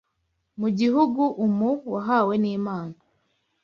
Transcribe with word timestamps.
Mu 0.59 0.69
gihugu 0.79 1.21
umu 1.45 1.69
Wahawe 1.91 2.33
n’Imana 2.43 2.95